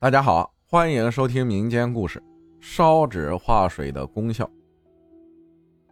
[0.00, 2.20] 大家好，欢迎收听民间故事
[2.60, 4.44] 《烧纸化水的功效》。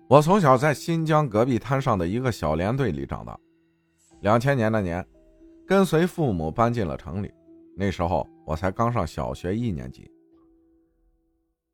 [0.09, 3.37] 我从小在新疆戈壁滩上的一个小连队里长大。
[4.21, 5.05] 两千年那年，
[5.67, 7.35] 跟随父母搬进了城里。
[7.77, 10.09] 那时候我才刚上小学一年级。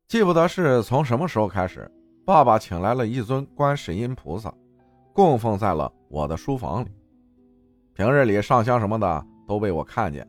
[0.07, 1.87] 记不得是从什么时候开始，
[2.25, 4.51] 爸爸请来了一尊观世音菩萨，
[5.13, 6.87] 供奉在了我的书房里。
[7.93, 10.27] 平日里上香什么的都被我看见。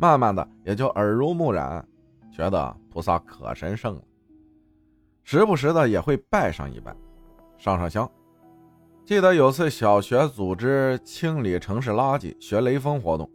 [0.00, 1.84] 慢慢的也就耳濡目染，
[2.30, 4.02] 觉得菩萨可神圣了，
[5.24, 6.94] 时不时的也会拜上一拜，
[7.58, 8.08] 上上香。
[9.04, 13.28] 记得有次小学组织清理城市垃圾学雷锋活动，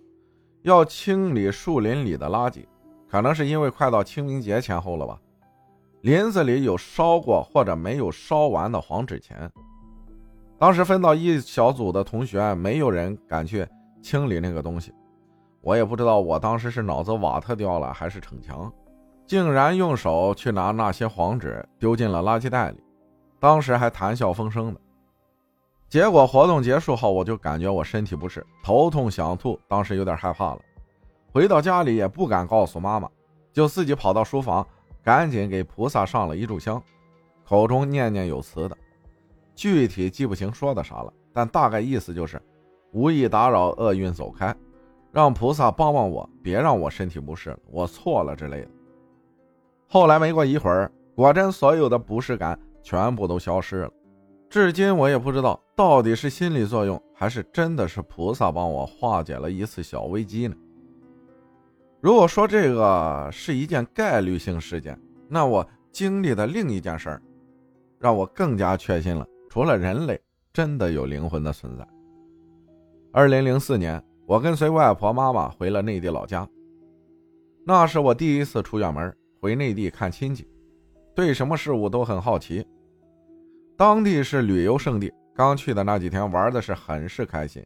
[0.61, 2.65] 要清理树林里的垃圾，
[3.09, 5.19] 可能是因为快到清明节前后了吧，
[6.01, 9.51] 林子里有烧过或者没有烧完的黄纸钱。
[10.57, 13.67] 当时分到一小组的同学，没有人敢去
[14.01, 14.93] 清理那个东西。
[15.63, 18.71] 我也不知道我当时是脑子瓦特掉了还是逞强，
[19.25, 22.83] 竟然用手去拿那些黄纸丢进了垃圾袋里，
[23.39, 24.81] 当时还谈笑风生的。
[25.87, 30.59] 结果活动结束后，我就感觉我身体不适，头痛想吐，当时有点害怕了。
[31.31, 33.09] 回到家里也不敢告诉妈妈，
[33.53, 34.67] 就自己跑到书房，
[35.01, 36.81] 赶紧给菩萨上了一炷香，
[37.47, 38.75] 口中念念有词的，
[39.55, 42.41] 具体记不清说的啥了，但大概意思就是
[42.91, 44.53] 无意打扰厄运走开。
[45.13, 48.67] 让菩萨帮帮我，别让我身体不适，我错了之类的。
[49.87, 53.91] 后来没过一会儿，果真所有的不适感全部都消失了。
[54.49, 60.55] 至今我也不知道到底是心理作用，还是真的是菩萨帮我化解了一次小危机呢？
[62.01, 67.21] 如果说这个是一件概率性事件，那我经历的另一件事，
[67.99, 70.19] 让我更加确信了，除了人类，
[70.51, 71.87] 真的有灵魂的存在。
[73.11, 74.03] 二零零四年。
[74.33, 76.49] 我跟随外婆妈妈回了内地老家，
[77.67, 80.47] 那是我第一次出远门回内地看亲戚，
[81.15, 82.65] 对什么事物都很好奇。
[83.77, 87.63] 当地是旅游胜地，刚去的那几天玩的是很是开心。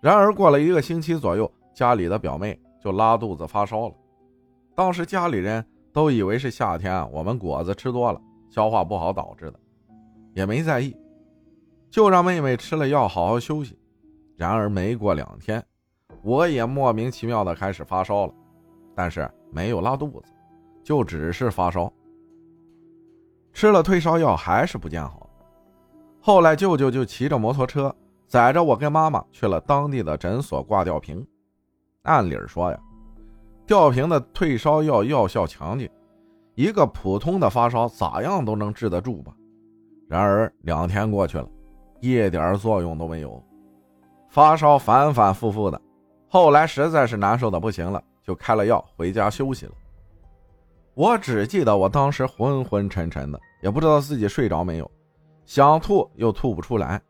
[0.00, 3.94] 然而过了一个星期左右，家里的表妹就拉肚子发烧了。
[4.74, 5.62] 当时家里人
[5.92, 8.18] 都以为是夏天我们果子吃多了，
[8.48, 9.60] 消化不好导致的，
[10.32, 10.96] 也没在意，
[11.90, 13.77] 就让妹妹吃了药好好休息。
[14.38, 15.62] 然而没过两天，
[16.22, 18.32] 我也莫名其妙的开始发烧了，
[18.94, 20.32] 但是没有拉肚子，
[20.84, 21.92] 就只是发烧。
[23.52, 25.28] 吃了退烧药还是不见好。
[26.20, 27.92] 后来舅舅就骑着摩托车
[28.28, 31.26] 载着我跟妈妈去了当地的诊所挂吊瓶。
[32.02, 32.80] 按理说呀，
[33.66, 35.90] 吊瓶的退烧药药效强劲，
[36.54, 39.34] 一个普通的发烧咋样都能治得住吧。
[40.08, 41.48] 然而两天过去了，
[42.00, 43.42] 一点作用都没有。
[44.28, 45.80] 发烧反反复复的，
[46.28, 49.72] 后来实在是难受的不行了，就开了药回家休息了。
[50.94, 54.90] 我只记得我当时昏昏沉沉的，也不知道自己睡着没有，
[55.46, 57.00] 想吐又吐不出来，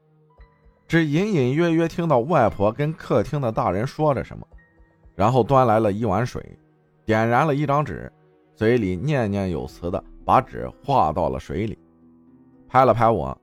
[0.87, 4.47] 只隐隐约约听到外婆跟客厅的大人说着什么，
[5.15, 6.59] 然后端来了一碗水，
[7.05, 8.13] 点燃了一张纸，
[8.55, 11.79] 嘴里念念有词的把纸画到了水里，
[12.69, 13.37] 拍了拍我，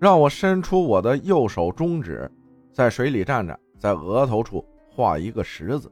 [0.00, 2.30] 让我伸出我的右手中指。
[2.76, 5.90] 在水里站着，在额头处画一个十字。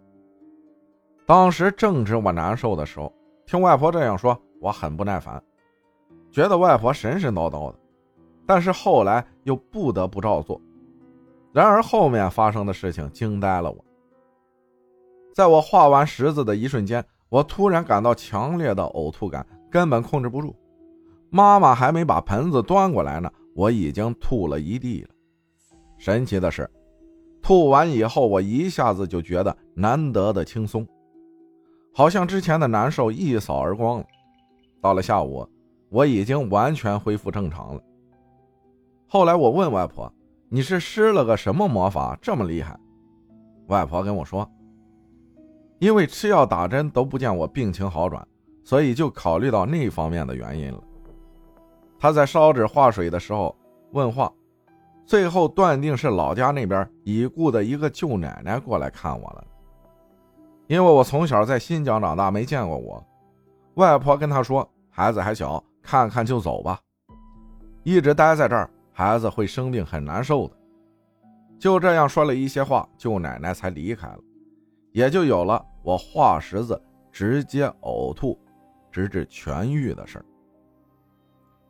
[1.25, 3.11] 当时正值我难受的时候，
[3.47, 5.43] 听外婆这样说，我很不耐烦，
[6.31, 7.79] 觉得外婆神神叨叨的。
[8.45, 10.61] 但是后来又不得不照做。
[11.55, 13.83] 然而后面发生的事情惊呆了我。
[15.33, 20.55] 在我画完十字的一瞬间，我突然感到强烈的呕吐感，根本控制不住。
[21.31, 25.14] 妈妈还没把盆子端过来呢，我已经吐了一地了。
[26.05, 26.69] 神奇的是，
[27.41, 30.87] 吐完以后，我一下子就觉得难得的轻松，
[31.95, 34.07] 好像之前的难受一扫而光了。
[34.83, 35.49] 到了下午，
[35.89, 37.81] 我已经完全恢复正常了。
[39.07, 40.13] 后来我问外婆
[40.51, 42.79] ：“你是施了个什么魔法这么厉害？”
[43.69, 44.47] 外婆跟我说
[45.81, 48.29] ：“因为吃药打针都不见我病情好转，
[48.63, 50.85] 所以就考虑到那方面的原因了。”
[51.99, 53.57] 她在烧纸化水的时候
[53.93, 54.31] 问话。
[55.07, 59.45] 最后断定是老家那边已故的一个舅奶奶过来看我了，
[60.67, 63.05] 因为我从小在新疆长大，没见过我。
[63.75, 66.81] 外婆跟他说：“孩子还小，看看就走吧，
[67.83, 70.57] 一直待在这儿，孩子会生病，很难受的。”
[71.59, 74.19] 就这样说了一些话，舅奶奶才离开了，
[74.93, 76.81] 也就有了我画十字
[77.13, 78.39] 直接呕吐，
[78.91, 80.25] 直至痊愈的事儿。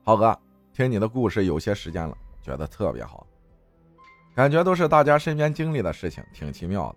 [0.04, 0.36] 浩哥，
[0.72, 2.16] 听你的故事有些时间了。
[2.44, 3.26] 觉得特别好，
[4.36, 6.96] 感觉都是大家身边经历的事情，挺奇妙的。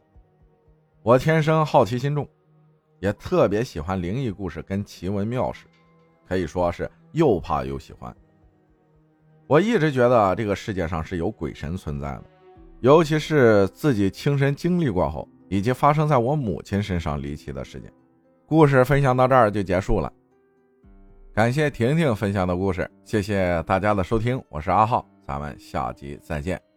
[1.03, 2.27] 我天生好奇心重，
[2.99, 5.65] 也特别喜欢灵异故事跟奇闻妙事，
[6.27, 8.13] 可以说是又怕又喜欢。
[9.47, 12.23] 我一直觉得这个世界上是有鬼神存在的，
[12.81, 17.89] 尤其是自己亲身经历过后，以及发生在我母亲身上离奇的事件。
[18.45, 20.11] 故事分享到这儿就结束了，
[21.33, 26.76] 感谢婷婷分享的故事，谢谢大家的收听，我是阿浩，咱们下集再见。